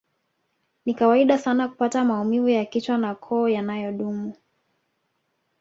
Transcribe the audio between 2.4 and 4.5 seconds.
ya kichwa na koo yanayodumu